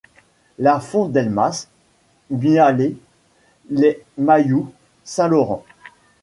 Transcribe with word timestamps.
La 0.57 0.79
Fon 0.79 1.09
del 1.09 1.29
Mas, 1.29 1.69
Mialet, 2.31 2.97
les 3.69 4.03
Mayous, 4.17 4.73
Saint-Laurent. 5.03 5.63